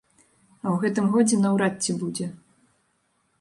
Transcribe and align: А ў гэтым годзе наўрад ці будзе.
А 0.63 0.65
ў 0.73 0.79
гэтым 0.85 1.11
годзе 1.15 1.39
наўрад 1.43 1.73
ці 1.87 1.91
будзе. 2.05 2.27